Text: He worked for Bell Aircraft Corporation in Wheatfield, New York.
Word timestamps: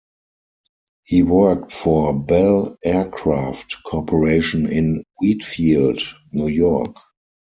He 1.03 1.21
worked 1.21 1.71
for 1.71 2.11
Bell 2.19 2.75
Aircraft 2.83 3.77
Corporation 3.85 4.67
in 4.67 5.03
Wheatfield, 5.21 5.99
New 6.33 6.47
York. 6.47 6.95